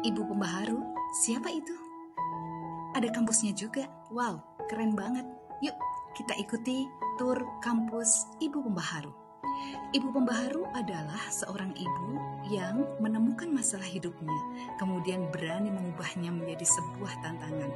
Ibu 0.00 0.32
pembaharu, 0.32 0.80
siapa 1.12 1.52
itu? 1.52 1.76
Ada 2.96 3.12
kampusnya 3.12 3.52
juga. 3.52 3.84
Wow, 4.08 4.40
keren 4.64 4.96
banget. 4.96 5.28
Yuk, 5.60 5.76
kita 6.16 6.32
ikuti 6.40 6.88
tur 7.20 7.36
kampus 7.60 8.24
Ibu 8.40 8.64
Pembaharu. 8.64 9.12
Ibu 9.92 10.08
Pembaharu 10.08 10.64
adalah 10.72 11.20
seorang 11.28 11.76
ibu 11.76 12.16
yang 12.48 12.80
menemukan 12.96 13.52
masalah 13.52 13.84
hidupnya, 13.84 14.40
kemudian 14.80 15.28
berani 15.28 15.68
mengubahnya 15.68 16.32
menjadi 16.32 16.64
sebuah 16.64 17.20
tantangan, 17.20 17.68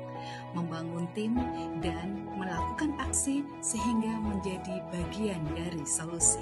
membangun 0.57 1.05
tim, 1.13 1.37
dan 1.85 2.25
melakukan 2.41 2.97
aksi 3.05 3.45
sehingga 3.61 4.17
menjadi 4.25 4.81
bagian 4.89 5.45
dari 5.53 5.85
solusi. 5.85 6.41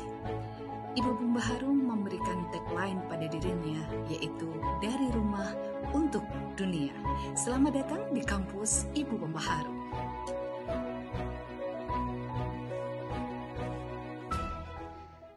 Ibu 0.92 1.10
Pembaharu 1.18 1.72
memberikan 1.72 2.44
tagline 2.52 3.00
pada 3.08 3.24
dirinya, 3.24 3.80
yaitu 4.12 4.46
dari 4.78 5.08
rumah 5.10 5.71
untuk 5.90 6.22
dunia. 6.54 6.94
Selamat 7.34 7.82
datang 7.82 8.06
di 8.14 8.22
kampus 8.22 8.86
Ibu 8.94 9.18
Pembaharu. 9.18 9.74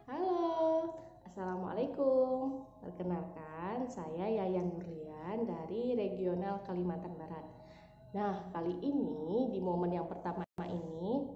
Halo, 0.06 0.38
Assalamualaikum. 1.26 2.62
Perkenalkan, 2.86 3.90
saya 3.90 4.30
Yayan 4.30 4.70
Nurlian 4.70 5.42
dari 5.42 5.98
Regional 5.98 6.62
Kalimantan 6.62 7.18
Barat. 7.18 7.46
Nah, 8.14 8.46
kali 8.54 8.78
ini 8.78 9.50
di 9.50 9.58
momen 9.58 9.90
yang 9.90 10.06
pertama 10.06 10.46
ini 10.62 11.26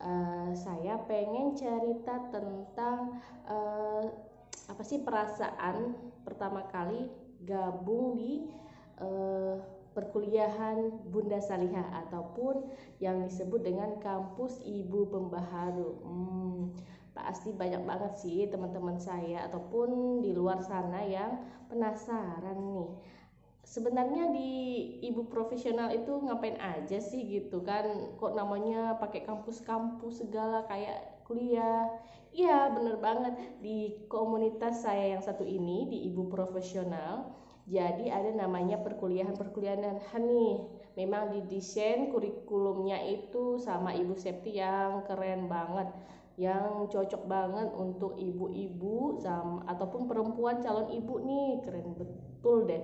uh, 0.00 0.50
saya 0.56 0.96
pengen 1.04 1.52
cerita 1.52 2.32
tentang 2.32 3.20
uh, 3.44 4.08
apa 4.66 4.82
sih 4.86 5.02
perasaan 5.04 5.94
pertama 6.24 6.64
kali 6.70 7.10
gabung 7.44 8.16
di 8.16 8.48
uh, 9.00 9.56
perkuliahan 9.90 11.10
Bunda 11.10 11.42
Salihah 11.42 12.06
ataupun 12.06 12.70
yang 13.02 13.26
disebut 13.26 13.60
dengan 13.66 13.98
kampus 13.98 14.62
Ibu 14.62 15.10
Pembaharu. 15.10 15.90
Hmm, 16.06 16.60
pasti 17.10 17.50
banyak 17.50 17.82
banget 17.82 18.12
sih 18.16 18.46
teman-teman 18.46 18.96
saya 18.96 19.50
ataupun 19.50 20.22
di 20.22 20.30
luar 20.30 20.62
sana 20.62 21.02
yang 21.02 21.42
penasaran 21.66 22.54
nih 22.54 22.90
sebenarnya 23.70 24.34
di 24.34 24.50
ibu 25.06 25.30
profesional 25.30 25.94
itu 25.94 26.10
ngapain 26.10 26.58
aja 26.58 26.98
sih 26.98 27.22
gitu 27.28 27.62
kan 27.62 28.16
kok 28.18 28.34
namanya 28.34 28.98
pakai 28.98 29.22
kampus-kampus 29.22 30.26
segala 30.26 30.66
kayak 30.66 31.19
kuliah. 31.30 31.86
Iya 32.34 32.74
bener 32.74 32.98
banget. 32.98 33.38
Di 33.62 34.02
komunitas 34.10 34.82
saya 34.82 35.14
yang 35.14 35.22
satu 35.22 35.46
ini 35.46 35.86
di 35.86 36.10
ibu 36.10 36.26
profesional 36.26 37.38
jadi 37.70 38.10
ada 38.10 38.34
namanya 38.34 38.82
perkuliahan-perkuliahan 38.82 40.26
nih 40.26 40.58
memang 40.98 41.30
didesain 41.30 42.10
kurikulumnya 42.10 42.98
itu 43.06 43.62
sama 43.62 43.94
ibu 43.94 44.18
Septi 44.18 44.58
yang 44.58 45.06
keren 45.06 45.46
banget 45.46 45.86
yang 46.34 46.88
cocok 46.90 47.28
banget 47.28 47.68
untuk 47.76 48.16
ibu-ibu 48.16 49.20
ataupun 49.68 50.08
perempuan 50.08 50.58
calon 50.64 50.88
ibu 50.88 51.20
nih. 51.20 51.60
Keren 51.62 51.94
betul 51.94 52.64
deh. 52.64 52.82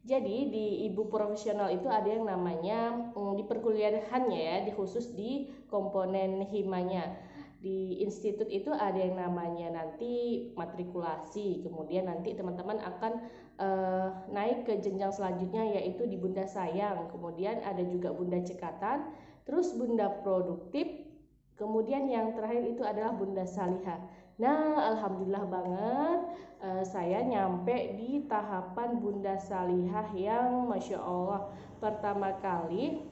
Jadi 0.00 0.50
di 0.50 0.66
ibu 0.90 1.06
profesional 1.06 1.70
itu 1.70 1.86
ada 1.86 2.10
yang 2.10 2.26
namanya 2.26 3.12
um, 3.14 3.38
di 3.38 3.46
perkuliahannya 3.46 4.40
ya, 4.42 4.56
di 4.66 4.74
khusus 4.74 5.14
di 5.14 5.46
komponen 5.70 6.42
himanya. 6.50 7.14
Di 7.60 8.00
institut 8.00 8.48
itu 8.48 8.72
ada 8.72 8.96
yang 8.96 9.20
namanya 9.20 9.68
nanti 9.68 10.48
matrikulasi, 10.56 11.60
kemudian 11.60 12.08
nanti 12.08 12.32
teman-teman 12.32 12.80
akan 12.80 13.12
uh, 13.60 14.08
naik 14.32 14.64
ke 14.64 14.80
jenjang 14.80 15.12
selanjutnya 15.12 15.68
yaitu 15.76 16.08
di 16.08 16.16
Bunda 16.16 16.48
Sayang, 16.48 17.12
kemudian 17.12 17.60
ada 17.60 17.84
juga 17.84 18.16
Bunda 18.16 18.40
Cekatan, 18.40 19.12
terus 19.44 19.76
Bunda 19.76 20.08
Produktif, 20.24 20.88
kemudian 21.60 22.08
yang 22.08 22.32
terakhir 22.32 22.64
itu 22.64 22.80
adalah 22.80 23.12
Bunda 23.12 23.44
Salihah. 23.44 24.08
Nah, 24.40 24.96
alhamdulillah 24.96 25.44
banget 25.44 26.20
uh, 26.64 26.80
saya 26.80 27.20
nyampe 27.28 27.92
di 28.00 28.24
tahapan 28.24 29.04
Bunda 29.04 29.36
Salihah 29.36 30.08
yang 30.16 30.64
masya 30.64 30.96
Allah 30.96 31.52
pertama 31.76 32.32
kali 32.40 33.04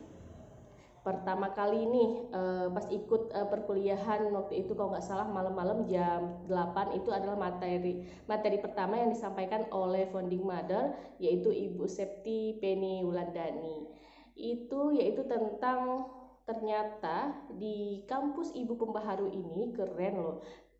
pertama 1.06 1.54
kali 1.54 1.86
nih 1.86 2.08
uh, 2.34 2.66
pas 2.74 2.86
ikut 2.90 3.30
uh, 3.32 3.46
perkuliahan 3.46 4.28
waktu 4.34 4.66
itu 4.66 4.74
kalau 4.74 4.92
nggak 4.92 5.06
salah 5.06 5.26
malam-malam 5.30 5.86
jam 5.86 6.42
8 6.50 6.98
itu 6.98 7.10
adalah 7.14 7.38
materi. 7.38 8.02
Materi 8.26 8.58
pertama 8.58 8.98
yang 8.98 9.10
disampaikan 9.14 9.66
oleh 9.70 10.10
founding 10.10 10.42
mother 10.42 10.94
yaitu 11.22 11.54
Ibu 11.54 11.86
Septi 11.86 12.58
Penny 12.58 13.06
Wulandani. 13.06 13.86
Itu 14.34 14.94
yaitu 14.94 15.26
tentang 15.26 16.10
ternyata 16.48 17.36
di 17.54 18.02
kampus 18.08 18.56
Ibu 18.56 18.74
Pembaharu 18.76 19.30
ini 19.30 19.70
keren 19.72 20.14
loh. 20.18 20.36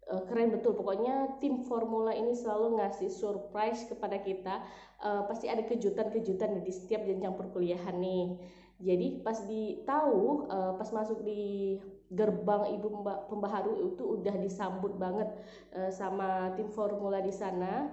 Uh, 0.09 0.25
keren 0.25 0.51
betul. 0.51 0.73
Pokoknya 0.75 1.39
tim 1.39 1.63
formula 1.63 2.11
ini 2.17 2.33
selalu 2.33 2.81
ngasih 2.81 3.13
surprise 3.13 3.87
kepada 3.87 4.19
kita. 4.25 4.65
Uh, 4.99 5.29
pasti 5.31 5.47
ada 5.47 5.63
kejutan-kejutan 5.63 6.65
di 6.65 6.73
setiap 6.75 7.07
jenjang 7.07 7.39
perkuliahan 7.39 7.97
nih 8.03 8.41
jadi 8.79 9.23
pas 9.27 9.39
ditahu 9.47 10.47
uh, 10.47 10.73
pas 10.79 10.89
masuk 10.95 11.27
di 11.27 11.77
gerbang 12.09 12.79
ibu 12.79 13.05
pembaharu 13.29 13.93
itu 13.93 14.03
udah 14.23 14.35
disambut 14.39 14.97
banget 14.97 15.29
uh, 15.75 15.91
sama 15.91 16.55
tim 16.55 16.71
formula 16.71 17.19
di 17.19 17.35
sana 17.35 17.91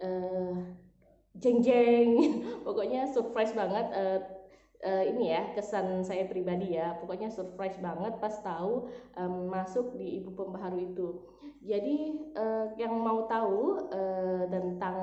uh, 0.00 0.56
jeng 1.36 1.60
jeng 1.60 2.08
pokoknya 2.66 3.06
surprise 3.12 3.52
banget 3.52 3.86
uh, 3.92 4.20
uh, 4.84 5.04
ini 5.06 5.32
ya 5.32 5.54
kesan 5.56 6.04
saya 6.04 6.28
pribadi 6.28 6.76
ya. 6.76 6.98
Pokoknya 7.00 7.32
surprise 7.32 7.78
banget 7.80 8.18
pas 8.20 8.34
tahu 8.42 8.90
um, 9.16 9.48
masuk 9.48 9.96
di 9.96 10.20
ibu 10.20 10.34
pembaharu 10.34 10.78
itu. 10.82 11.08
Jadi 11.66 12.30
uh, 12.36 12.70
yang 12.76 12.94
mau 12.94 13.24
tahu 13.26 13.90
uh, 13.90 14.44
tentang 14.46 14.96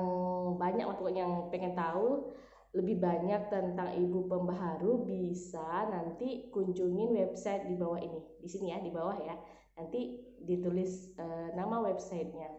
banyak 0.56 0.86
pokoknya 0.86 1.26
yang 1.26 1.52
pengen 1.52 1.74
tahu 1.74 2.32
lebih 2.74 2.98
banyak 2.98 3.54
tentang 3.54 3.94
ibu 3.94 4.26
pembaharu 4.26 5.06
bisa 5.06 5.86
nanti 5.94 6.50
kunjungin 6.50 7.14
website 7.14 7.70
di 7.70 7.78
bawah 7.78 8.02
ini. 8.02 8.20
Di 8.42 8.48
sini 8.50 8.74
ya 8.74 8.82
di 8.82 8.90
bawah 8.90 9.14
ya. 9.22 9.38
Nanti 9.78 10.18
ditulis 10.42 11.14
uh, 11.14 11.54
nama 11.54 11.86
websitenya. 11.86 12.50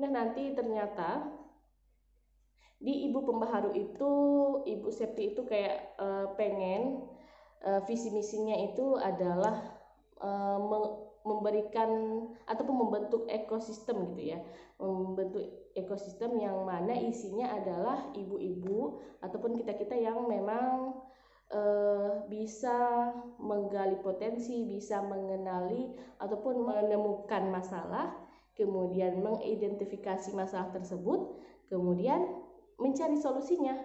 Nah 0.00 0.08
nanti 0.08 0.56
ternyata 0.56 1.28
di 2.80 3.12
ibu 3.12 3.20
pembaharu 3.20 3.76
itu 3.76 4.12
ibu 4.64 4.88
Septi 4.88 5.36
itu 5.36 5.44
kayak 5.44 5.92
uh, 6.00 6.32
pengen 6.40 7.04
uh, 7.60 7.84
visi 7.84 8.08
misinya 8.08 8.56
itu 8.56 8.96
adalah 8.96 9.76
me 10.60 11.09
memberikan 11.26 11.90
ataupun 12.48 12.76
membentuk 12.86 13.22
ekosistem 13.28 14.14
gitu 14.14 14.36
ya 14.36 14.38
membentuk 14.80 15.44
ekosistem 15.76 16.40
yang 16.40 16.64
mana 16.64 16.96
isinya 16.96 17.52
adalah 17.52 18.08
ibu-ibu 18.16 18.96
ataupun 19.20 19.52
kita-kita 19.60 19.92
yang 19.92 20.24
memang 20.24 20.96
uh, 21.52 22.24
bisa 22.32 23.12
menggali 23.36 24.00
potensi 24.00 24.64
bisa 24.64 25.04
mengenali 25.04 25.92
ataupun 26.16 26.64
menemukan 26.64 27.52
masalah 27.52 28.16
kemudian 28.56 29.20
mengidentifikasi 29.20 30.32
masalah 30.32 30.72
tersebut 30.72 31.36
kemudian 31.68 32.40
mencari 32.80 33.20
solusinya. 33.20 33.76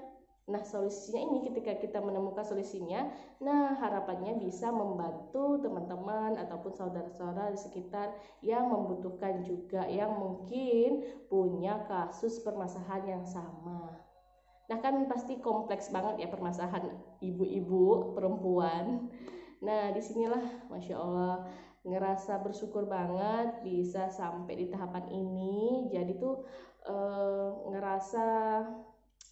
Nah, 0.45 0.61
solusinya 0.61 1.25
ini 1.25 1.39
ketika 1.49 1.73
kita 1.81 1.97
menemukan 2.05 2.45
solusinya, 2.45 3.09
nah 3.41 3.73
harapannya 3.81 4.37
bisa 4.37 4.69
membantu 4.69 5.57
teman-teman 5.57 6.37
ataupun 6.37 6.69
saudara-saudara 6.69 7.49
di 7.49 7.57
sekitar 7.57 8.13
yang 8.45 8.69
membutuhkan 8.69 9.41
juga 9.41 9.89
yang 9.89 10.13
mungkin 10.13 11.01
punya 11.33 11.81
kasus 11.89 12.45
permasalahan 12.45 13.17
yang 13.17 13.25
sama. 13.25 13.89
Nah, 14.69 14.77
kan 14.85 15.01
pasti 15.09 15.41
kompleks 15.41 15.89
banget 15.89 16.25
ya 16.25 16.27
permasalahan 16.29 16.93
ibu-ibu 17.25 18.13
perempuan. 18.13 19.09
Nah, 19.65 19.89
di 19.97 20.01
sinilah 20.01 20.69
Masya 20.69 20.93
Allah 20.93 21.49
ngerasa 21.85 22.41
bersyukur 22.41 22.85
banget 22.85 23.61
bisa 23.61 24.13
sampai 24.13 24.57
di 24.61 24.65
tahapan 24.69 25.05
ini. 25.09 25.89
Jadi 25.93 26.17
tuh 26.17 26.45
e, 26.81 26.95
ngerasa 27.69 28.25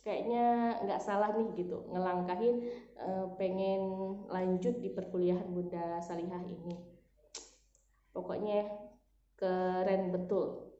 kayaknya 0.03 0.77
nggak 0.83 0.99
salah 0.99 1.31
nih 1.31 1.63
gitu 1.63 1.87
ngelangkahin 1.87 2.55
e, 2.99 3.07
pengen 3.39 3.81
lanjut 4.27 4.75
di 4.83 4.91
perkuliahan 4.91 5.47
Bunda 5.47 6.03
Salihah 6.03 6.43
ini. 6.43 6.75
Pokoknya 8.11 8.67
keren 9.39 10.11
betul. 10.11 10.75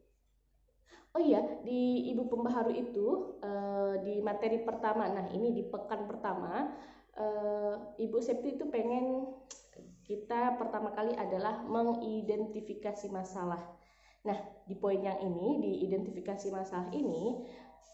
Oh 1.15 1.21
iya 1.23 1.39
di 1.63 2.11
Ibu 2.11 2.27
Pembaharu 2.27 2.75
itu 2.75 3.39
e, 3.39 3.51
di 4.03 4.19
materi 4.19 4.59
pertama 4.59 5.07
nah 5.07 5.31
ini 5.31 5.55
di 5.55 5.63
pekan 5.71 6.03
pertama 6.03 6.67
e, 7.15 7.25
Ibu 8.03 8.19
Septi 8.19 8.59
itu 8.59 8.67
pengen 8.67 9.31
kita 10.03 10.59
pertama 10.59 10.91
kali 10.91 11.15
adalah 11.15 11.63
mengidentifikasi 11.63 13.07
masalah 13.07 13.63
Nah, 14.23 14.39
di 14.63 14.75
poin 14.79 15.03
yang 15.03 15.19
ini, 15.19 15.59
di 15.59 15.71
identifikasi 15.83 16.47
masalah 16.51 16.87
ini, 16.95 17.43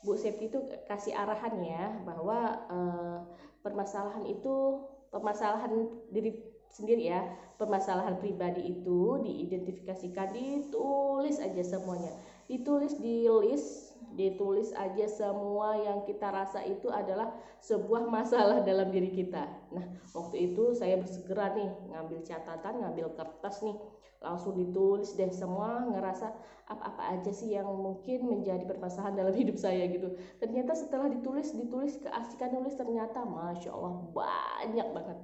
Bu 0.06 0.16
Septi 0.16 0.48
itu 0.48 0.60
kasih 0.88 1.12
arahan 1.18 1.60
ya 1.60 1.86
bahwa 2.08 2.40
uh, 2.72 3.18
permasalahan 3.60 4.24
itu 4.30 4.86
permasalahan 5.12 5.90
diri 6.14 6.40
sendiri 6.70 7.10
ya 7.10 7.26
permasalahan 7.60 8.16
pribadi 8.22 8.64
itu 8.72 9.20
diidentifikasikan 9.26 10.31
ditulis 10.31 11.42
aja 11.44 11.64
semuanya. 11.66 12.16
Ditulis 12.48 12.96
di 13.02 13.28
list 13.28 13.89
ditulis 14.19 14.75
aja 14.75 15.07
semua 15.07 15.80
yang 15.80 16.04
kita 16.04 16.27
rasa 16.27 16.60
itu 16.68 16.92
adalah 16.92 17.31
sebuah 17.63 18.12
masalah 18.12 18.60
dalam 18.69 18.92
diri 18.92 19.16
kita. 19.16 19.48
Nah 19.71 19.86
waktu 20.12 20.51
itu 20.51 20.75
saya 20.75 21.00
bersegera 21.00 21.56
nih 21.56 21.71
ngambil 21.95 22.19
catatan 22.27 22.83
ngambil 22.83 23.16
kertas 23.16 23.63
nih 23.63 23.80
langsung 24.19 24.60
ditulis 24.60 25.16
deh 25.16 25.31
semua 25.31 25.88
ngerasa 25.95 26.36
apa-apa 26.68 27.16
aja 27.16 27.31
sih 27.31 27.56
yang 27.56 27.71
mungkin 27.71 28.27
menjadi 28.27 28.68
permasalahan 28.68 29.16
dalam 29.16 29.31
hidup 29.42 29.56
saya 29.56 29.88
gitu. 29.88 30.19
Ternyata 30.44 30.75
setelah 30.75 31.07
ditulis 31.07 31.56
ditulis 31.56 31.95
keasikan 32.04 32.60
nulis 32.60 32.75
ternyata 32.75 33.24
masya 33.24 33.71
Allah 33.71 34.04
banyak 34.12 34.88
banget. 34.92 35.19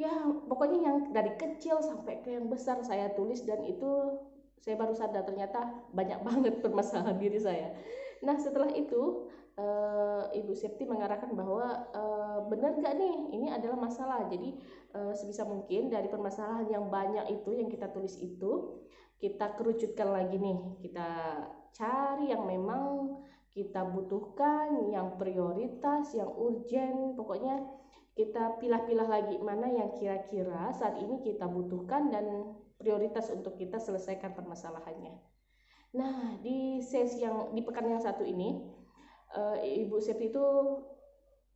Ya 0.00 0.10
pokoknya 0.50 0.78
yang 0.82 0.96
dari 1.14 1.38
kecil 1.38 1.78
sampai 1.78 2.26
ke 2.26 2.34
yang 2.34 2.50
besar 2.50 2.82
saya 2.82 3.14
tulis 3.14 3.46
dan 3.46 3.62
itu 3.62 4.18
saya 4.62 4.78
baru 4.78 4.94
sadar 4.94 5.26
ternyata 5.26 5.66
banyak 5.90 6.22
banget 6.28 6.54
permasalahan 6.62 7.18
diri 7.18 7.42
saya 7.42 7.74
nah 8.22 8.38
setelah 8.38 8.70
itu 8.70 9.26
uh, 9.58 10.24
Ibu 10.32 10.52
Septi 10.56 10.88
mengarahkan 10.88 11.32
bahwa 11.34 11.90
uh, 11.92 12.38
benar 12.48 12.76
nggak 12.78 12.94
nih 12.96 13.14
ini 13.36 13.48
adalah 13.52 13.76
masalah. 13.76 14.24
Jadi 14.30 14.56
uh, 14.96 15.12
sebisa 15.12 15.44
mungkin 15.44 15.92
dari 15.92 16.08
permasalahan 16.08 16.68
yang 16.70 16.88
banyak 16.88 17.28
itu 17.32 17.50
yang 17.56 17.68
kita 17.68 17.90
tulis 17.92 18.16
itu 18.20 18.80
kita 19.20 19.54
kerucutkan 19.58 20.12
lagi 20.12 20.38
nih. 20.38 20.58
Kita 20.80 21.08
cari 21.72 22.32
yang 22.32 22.44
memang 22.48 23.18
kita 23.52 23.84
butuhkan, 23.84 24.88
yang 24.88 25.20
prioritas, 25.20 26.16
yang 26.16 26.32
urgent, 26.32 27.12
pokoknya 27.20 27.60
kita 28.12 28.60
pilah-pilah 28.60 29.08
lagi 29.08 29.36
mana 29.40 29.68
yang 29.72 29.92
kira-kira 29.96 30.72
saat 30.76 31.00
ini 31.00 31.20
kita 31.24 31.48
butuhkan 31.48 32.12
dan 32.12 32.56
prioritas 32.82 33.30
untuk 33.30 33.54
kita 33.54 33.78
selesaikan 33.78 34.34
permasalahannya. 34.34 35.14
Nah, 35.94 36.40
di 36.42 36.82
sesi 36.82 37.22
yang 37.22 37.54
di 37.54 37.62
pekan 37.62 37.86
yang 37.86 38.02
satu 38.02 38.26
ini 38.26 38.58
uh, 39.36 39.56
Ibu 39.60 40.02
Septi 40.02 40.34
itu 40.34 40.44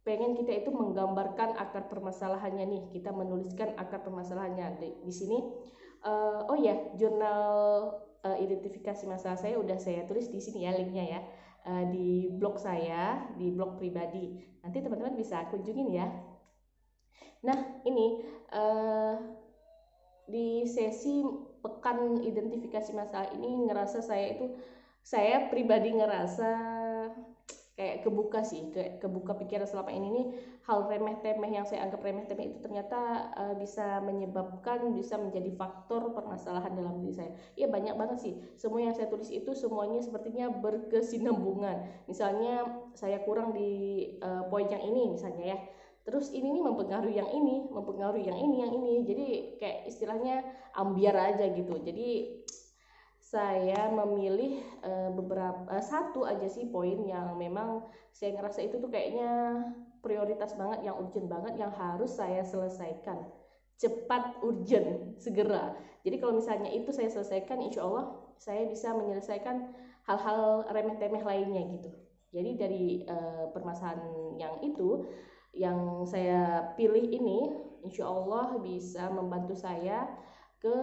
pengen 0.07 0.39
kita 0.39 0.63
itu 0.63 0.71
menggambarkan 0.71 1.59
akar 1.59 1.91
permasalahannya 1.91 2.65
nih. 2.71 2.83
Kita 2.95 3.11
menuliskan 3.11 3.75
akar 3.75 4.07
permasalahannya. 4.07 4.79
Di, 4.79 4.89
di 5.03 5.13
sini 5.13 5.43
uh, 6.07 6.47
oh 6.47 6.55
ya 6.55 6.95
jurnal 6.95 7.43
uh, 8.23 8.39
identifikasi 8.39 9.09
masalah 9.11 9.35
saya 9.35 9.59
udah 9.59 9.83
saya 9.83 10.07
tulis 10.07 10.31
di 10.31 10.39
sini 10.39 10.65
ya 10.69 10.73
linknya 10.79 11.05
ya. 11.05 11.21
Di 11.67 12.31
blog 12.31 12.63
saya 12.63 13.27
di 13.35 13.51
blog 13.51 13.75
pribadi. 13.75 14.39
Nanti 14.63 14.79
teman-teman 14.79 15.19
bisa 15.19 15.51
kunjungin 15.51 15.91
ya. 15.91 16.07
Nah 17.43 17.83
ini 17.83 18.23
uh, 18.55 19.19
di 20.27 20.67
sesi 20.67 21.23
pekan 21.63 22.23
identifikasi 22.23 22.91
masalah 22.95 23.31
ini 23.35 23.67
ngerasa 23.67 24.03
saya 24.03 24.39
itu 24.39 24.47
saya 25.07 25.47
pribadi 25.47 25.95
ngerasa 25.95 26.51
kayak 27.77 28.09
kebuka 28.09 28.41
sih 28.41 28.73
kayak 28.73 29.05
kebuka 29.05 29.37
pikiran 29.37 29.69
selama 29.69 29.93
ini. 29.93 30.09
Nih 30.09 30.27
hal 30.65 30.89
remeh 30.89 31.21
temeh 31.21 31.53
yang 31.53 31.69
saya 31.69 31.85
anggap 31.85 32.01
remeh 32.03 32.25
temeh 32.25 32.51
itu 32.51 32.59
ternyata 32.65 33.31
uh, 33.37 33.55
bisa 33.55 34.01
menyebabkan 34.01 34.97
bisa 34.97 35.21
menjadi 35.21 35.53
faktor 35.55 36.11
permasalahan 36.17 36.73
dalam 36.73 37.05
diri 37.05 37.15
saya. 37.15 37.31
Iya 37.55 37.69
banyak 37.69 37.95
banget 37.95 38.19
sih. 38.25 38.35
Semua 38.57 38.81
yang 38.81 38.97
saya 38.97 39.13
tulis 39.13 39.29
itu 39.29 39.53
semuanya 39.53 40.01
sepertinya 40.01 40.49
berkesinambungan. 40.49 42.09
Misalnya 42.09 42.65
saya 42.97 43.21
kurang 43.23 43.53
di 43.53 43.71
uh, 44.25 44.49
poin 44.49 44.67
yang 44.73 44.83
ini 44.83 45.13
misalnya 45.13 45.45
ya 45.55 45.59
terus 46.07 46.31
ini 46.31 46.55
nih 46.55 46.63
mempengaruhi 46.63 47.19
yang 47.19 47.27
ini 47.35 47.67
mempengaruhi 47.67 48.31
yang 48.31 48.39
ini 48.39 48.57
yang 48.63 48.73
ini. 48.79 48.95
Jadi 49.03 49.27
kayak 49.59 49.79
istilahnya 49.91 50.47
ambiar 50.79 51.35
aja 51.35 51.51
gitu. 51.51 51.75
Jadi 51.83 52.41
saya 53.19 53.91
memilih 53.91 54.63
uh, 54.87 55.11
beberapa 55.11 55.67
uh, 55.67 55.83
satu 55.83 56.23
aja 56.23 56.47
sih 56.47 56.71
poin 56.71 57.03
yang 57.03 57.35
memang 57.35 57.83
saya 58.15 58.39
ngerasa 58.39 58.63
itu 58.63 58.79
tuh 58.79 58.87
kayaknya 58.87 59.67
prioritas 59.99 60.55
banget 60.55 60.87
yang 60.87 60.95
urgent 60.95 61.27
banget 61.27 61.59
yang 61.59 61.75
harus 61.75 62.15
saya 62.15 62.47
selesaikan. 62.47 63.27
Cepat 63.77 64.39
urgent 64.47 65.19
segera. 65.19 65.75
Jadi 66.07 66.23
kalau 66.23 66.39
misalnya 66.39 66.71
itu 66.71 66.95
saya 66.95 67.11
selesaikan 67.11 67.59
insya 67.67 67.83
Allah 67.83 68.15
saya 68.39 68.63
bisa 68.71 68.95
menyelesaikan 68.95 69.75
hal-hal 70.07 70.71
remeh 70.71 70.97
temeh 71.03 71.27
lainnya 71.27 71.67
gitu. 71.75 71.91
Jadi 72.31 72.51
dari 72.55 72.85
uh, 73.11 73.51
permasalahan 73.51 74.39
yang 74.39 74.55
itu 74.63 75.03
yang 75.57 76.05
saya 76.05 76.73
pilih 76.77 77.03
ini 77.03 77.49
insya 77.81 78.05
Allah 78.07 78.61
bisa 78.61 79.09
membantu 79.09 79.57
saya 79.57 80.05
ke 80.61 80.77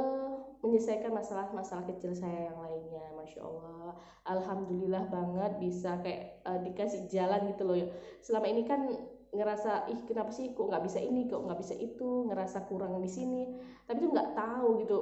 menyelesaikan 0.63 1.11
masalah-masalah 1.11 1.83
kecil 1.91 2.15
saya 2.15 2.49
yang 2.49 2.57
lainnya 2.61 3.03
masya 3.19 3.43
Allah. 3.43 3.99
Alhamdulillah 4.23 5.11
banget 5.11 5.51
bisa 5.59 5.99
kayak 5.99 6.39
uh, 6.47 6.59
dikasih 6.63 7.11
jalan 7.11 7.51
gitu 7.51 7.63
loh. 7.67 7.75
Selama 8.23 8.47
ini 8.47 8.63
kan 8.63 8.87
ngerasa 9.33 9.89
ih 9.91 10.05
kenapa 10.07 10.29
sih 10.31 10.53
kok 10.53 10.69
nggak 10.69 10.85
bisa 10.87 11.03
ini 11.03 11.27
kok 11.27 11.43
nggak 11.43 11.59
bisa 11.59 11.75
itu? 11.75 12.31
Ngerasa 12.31 12.63
kurang 12.71 13.03
di 13.03 13.11
sini. 13.11 13.43
Tapi 13.83 13.97
tuh 13.99 14.11
nggak 14.15 14.31
tahu 14.39 14.67
gitu 14.87 14.97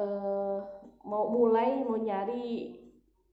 uh, 0.00 0.58
mau 1.04 1.28
mulai 1.28 1.84
mau 1.84 1.98
nyari 2.00 2.81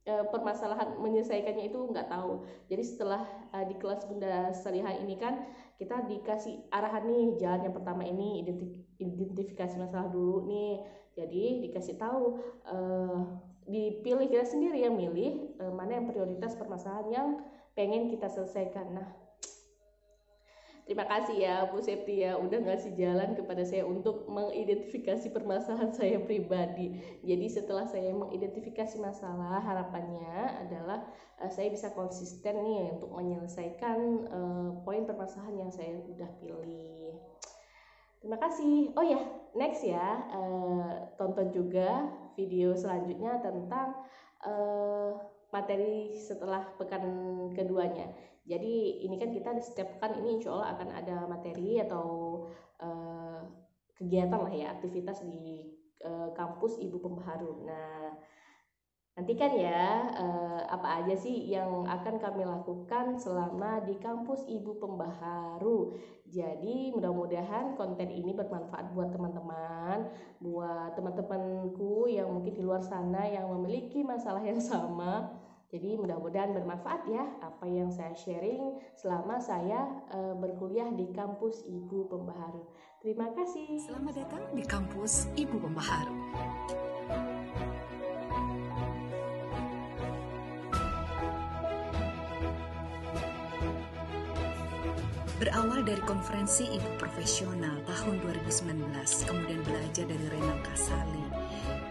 uh, 0.10 0.26
permasalahan 0.34 0.98
menyelesaikannya 0.98 1.70
itu 1.70 1.78
nggak 1.94 2.10
tahu. 2.10 2.42
Jadi 2.66 2.82
setelah 2.82 3.22
uh, 3.54 3.66
di 3.70 3.78
kelas 3.78 4.10
bunda 4.10 4.50
salihah 4.58 4.98
ini 4.98 5.16
kan 5.22 5.46
kita 5.78 6.04
dikasih 6.10 6.66
arahan 6.74 7.06
nih 7.06 7.38
jalan 7.38 7.70
yang 7.70 7.76
pertama 7.78 8.04
ini 8.04 8.42
identifikasi 8.98 9.78
masalah 9.78 10.10
dulu 10.10 10.50
nih. 10.50 10.82
Jadi 11.14 11.70
dikasih 11.70 11.96
tahu 12.02 12.42
uh, 12.66 13.20
dipilih 13.70 14.26
kita 14.26 14.50
sendiri 14.50 14.82
yang 14.82 14.98
milih 14.98 15.54
uh, 15.62 15.70
mana 15.70 16.02
yang 16.02 16.10
prioritas 16.10 16.58
permasalahan 16.58 17.08
yang 17.14 17.28
pengen 17.78 18.10
kita 18.10 18.26
selesaikan. 18.26 18.98
Nah 18.98 19.29
Terima 20.89 21.06
kasih 21.06 21.38
ya 21.38 21.69
Bu 21.69 21.86
Septi 21.86 22.25
ya 22.25 22.33
udah 22.33 22.65
ngasih 22.65 22.97
jalan 22.97 23.38
kepada 23.38 23.62
saya 23.62 23.86
untuk 23.86 24.25
mengidentifikasi 24.25 25.30
permasalahan 25.30 25.94
saya 26.01 26.18
pribadi. 26.18 26.97
Jadi 27.21 27.45
setelah 27.45 27.86
saya 27.86 28.09
mengidentifikasi 28.09 28.97
masalah, 28.97 29.62
harapannya 29.62 30.65
adalah 30.65 31.06
uh, 31.38 31.51
saya 31.53 31.69
bisa 31.69 31.94
konsisten 31.94 32.65
nih 32.65 32.97
untuk 32.97 33.13
menyelesaikan 33.13 33.97
uh, 34.33 34.69
poin 34.81 35.06
permasalahan 35.06 35.62
yang 35.62 35.69
saya 35.69 35.94
udah 36.10 36.29
pilih. 36.41 37.22
Terima 38.25 38.41
kasih. 38.41 38.89
Oh 38.98 39.05
ya, 39.05 39.22
next 39.53 39.86
ya, 39.86 40.25
uh, 40.34 41.05
tonton 41.22 41.53
juga 41.53 42.10
video 42.34 42.74
selanjutnya 42.74 43.38
tentang 43.46 43.93
uh, 44.41 45.22
materi 45.53 46.17
setelah 46.17 46.65
pekan 46.81 47.05
keduanya. 47.53 48.10
Jadi 48.50 49.06
ini 49.06 49.15
kan 49.22 49.29
kita 49.29 49.53
di 49.53 49.62
setiap 49.62 50.01
pekan 50.01 50.18
ini 50.25 50.41
insya 50.41 50.58
Allah 50.58 50.74
akan 50.74 50.89
ada 50.89 51.18
materi 51.29 51.77
atau 51.77 52.08
uh, 52.82 53.46
kegiatan 53.94 54.41
lah 54.41 54.50
ya 54.50 54.74
aktivitas 54.74 55.22
di 55.22 55.70
uh, 56.01 56.34
kampus 56.34 56.82
Ibu 56.82 56.98
Pembaharu. 56.98 57.62
Nah 57.70 58.18
nantikan 59.13 59.51
ya 59.53 60.10
uh, 60.15 60.63
apa 60.65 61.03
aja 61.03 61.12
sih 61.13 61.51
yang 61.51 61.84
akan 61.86 62.18
kami 62.18 62.48
lakukan 62.48 63.20
selama 63.22 63.86
di 63.86 64.01
kampus 64.01 64.50
Ibu 64.50 64.82
Pembaharu. 64.82 65.94
Jadi 66.25 66.89
mudah-mudahan 66.89 67.77
konten 67.77 68.10
ini 68.10 68.34
bermanfaat 68.34 68.98
buat 68.98 69.13
teman-teman, 69.13 70.10
buat 70.41 70.98
teman-temanku 70.98 72.10
yang 72.10 72.34
mungkin 72.34 72.58
di 72.58 72.65
luar 72.65 72.82
sana 72.82 73.29
yang 73.29 73.46
memiliki 73.46 74.01
masalah 74.01 74.41
yang 74.41 74.58
sama 74.58 75.29
jadi 75.70 76.02
mudah-mudahan 76.02 76.58
bermanfaat 76.58 77.06
ya 77.06 77.30
apa 77.46 77.66
yang 77.70 77.94
saya 77.94 78.18
sharing 78.18 78.82
selama 78.98 79.38
saya 79.38 79.86
uh, 80.10 80.34
berkuliah 80.34 80.90
di 80.98 81.14
kampus 81.14 81.62
Ibu 81.70 82.10
Pembaharu. 82.10 82.66
Terima 83.06 83.30
kasih. 83.38 83.78
Selamat 83.78 84.18
datang 84.26 84.44
di 84.58 84.66
kampus 84.66 85.30
Ibu 85.38 85.62
Pembaharu. 85.62 86.18
Berawal 95.40 95.88
dari 95.88 96.04
konferensi 96.04 96.68
Ibu 96.68 97.00
Profesional 97.00 97.80
tahun 97.88 98.20
2019, 98.28 98.92
kemudian 99.24 99.62
belajar 99.64 100.04
dari 100.04 100.26
Renal 100.28 100.60
Kasali, 100.68 101.28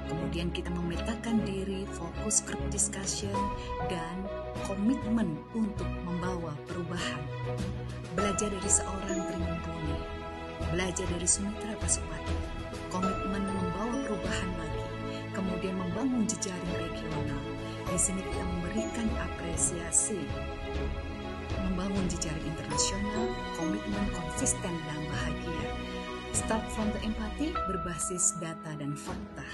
Kemudian 0.08 0.48
kita 0.50 0.72
memetakan 0.72 1.44
diri, 1.44 1.84
fokus 1.92 2.40
group 2.48 2.64
discussion, 2.72 3.36
dan 3.92 4.24
komitmen 4.64 5.36
untuk 5.52 5.86
membawa 6.08 6.56
perubahan. 6.64 7.22
Belajar 8.16 8.48
dari 8.48 8.70
seorang 8.72 9.20
Trimumpuni, 9.28 10.00
belajar 10.72 11.06
dari 11.12 11.28
Sumitra 11.28 11.76
Pasupati, 11.76 12.36
komitmen 12.88 13.44
membawa 13.44 13.94
perubahan 14.08 14.50
lagi, 14.56 14.84
kemudian 15.36 15.76
membangun 15.76 16.24
jejaring 16.24 16.74
regional, 16.80 17.42
Di 17.88 17.96
sini 17.96 18.20
kita 18.20 18.44
memberikan 18.44 19.08
apresiasi, 19.16 20.20
membangun 21.56 22.04
jejaring 22.12 22.44
internasional, 22.44 23.32
komitmen 23.56 24.06
konsisten 24.12 24.76
dan 24.84 25.00
bahagia. 25.08 25.72
Start 26.36 26.60
from 26.76 26.92
the 26.92 27.00
empathy 27.00 27.56
berbasis 27.64 28.36
data 28.36 28.76
dan 28.76 28.92
fakta, 28.92 29.48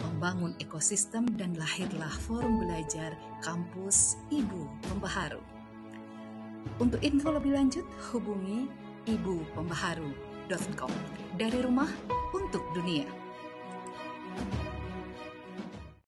membangun 0.00 0.56
ekosistem 0.62 1.28
dan 1.36 1.52
lahirlah 1.56 2.12
forum 2.24 2.64
belajar 2.64 3.14
kampus 3.44 4.16
Ibu 4.32 4.68
Pembaharu. 4.88 5.42
Untuk 6.80 7.00
info 7.04 7.32
lebih 7.32 7.56
lanjut, 7.56 7.84
hubungi 8.12 8.68
ibupembaharu.com. 9.08 10.92
Dari 11.36 11.58
rumah 11.64 11.88
untuk 12.32 12.64
dunia. 12.72 13.19